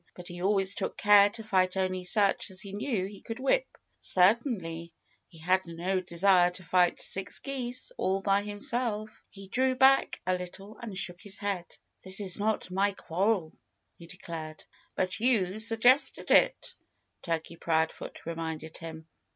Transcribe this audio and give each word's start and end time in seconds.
But 0.15 0.29
he 0.29 0.41
always 0.41 0.73
took 0.73 0.97
care 0.97 1.29
to 1.29 1.43
fight 1.43 1.77
only 1.77 2.03
such 2.05 2.49
as 2.49 2.59
he 2.61 2.73
knew 2.73 3.05
he 3.05 3.21
could 3.21 3.39
whip. 3.39 3.67
Certainly 3.99 4.91
he 5.27 5.37
had 5.37 5.61
no 5.67 6.01
desire 6.01 6.49
to 6.49 6.63
fight 6.63 6.99
six 6.99 7.37
geese 7.37 7.91
all 7.97 8.19
by 8.19 8.41
himself. 8.41 9.23
He 9.29 9.47
drew 9.47 9.75
back 9.75 10.19
a 10.25 10.33
little 10.33 10.75
and 10.81 10.97
shook 10.97 11.21
his 11.21 11.37
head. 11.37 11.65
"This 12.03 12.19
is 12.19 12.39
not 12.39 12.71
my 12.71 12.93
quarrel," 12.93 13.53
he 13.95 14.07
declared. 14.07 14.63
"But 14.95 15.19
you 15.19 15.59
suggested 15.59 16.31
it," 16.31 16.73
Turkey 17.21 17.55
Proudfoot 17.57 18.25
reminded 18.25 18.79
him. 18.79 19.07